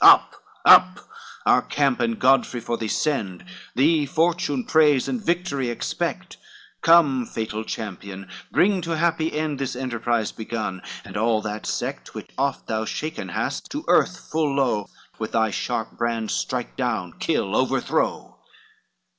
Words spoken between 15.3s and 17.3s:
thy sharp brand strike down,